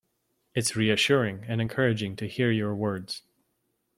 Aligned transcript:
It's 0.55 0.75
reassuring 0.75 1.45
and 1.47 1.61
encouraging 1.61 2.15
to 2.15 2.27
hear 2.27 2.49
your 2.49 2.73
words. 2.73 3.21